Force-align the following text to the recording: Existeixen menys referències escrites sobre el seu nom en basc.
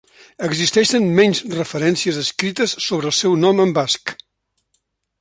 Existeixen 0.45 1.05
menys 1.19 1.41
referències 1.59 2.19
escrites 2.23 2.75
sobre 2.89 3.11
el 3.13 3.17
seu 3.21 3.39
nom 3.45 3.65
en 3.67 3.79
basc. 3.81 4.19